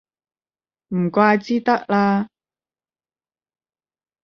[0.95, 2.27] 唔怪之得啦